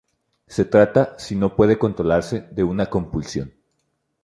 [0.47, 3.53] Se trata, si no puede controlarse, de una compulsión.